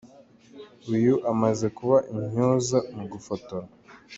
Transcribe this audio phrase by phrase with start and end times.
[0.93, 3.67] Uyu amaze kuba intyoza mu gufotora.